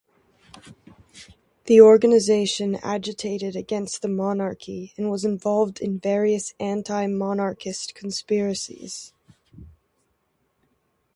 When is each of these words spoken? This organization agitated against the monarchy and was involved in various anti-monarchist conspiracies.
This 1.65 1.79
organization 1.79 2.73
agitated 2.81 3.55
against 3.55 4.01
the 4.01 4.07
monarchy 4.07 4.93
and 4.97 5.11
was 5.11 5.23
involved 5.23 5.79
in 5.79 5.99
various 5.99 6.55
anti-monarchist 6.59 7.93
conspiracies. 7.93 9.13